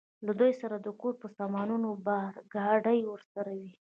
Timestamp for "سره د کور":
0.61-1.13